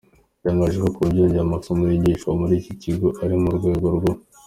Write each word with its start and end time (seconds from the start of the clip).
yatangeje 0.45 0.77
ko 0.83 0.89
kuba 0.95 1.09
bongeye 1.15 1.41
amasomo 1.47 1.83
yigishwa 1.91 2.31
muri 2.39 2.53
iki 2.61 2.73
kigo 2.81 3.07
ari 3.23 3.35
mu 3.41 3.49
rwego 3.57 3.87
rwo. 3.97 4.11